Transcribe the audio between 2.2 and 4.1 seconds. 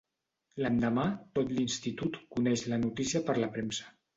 coneix la notícia per la premsa.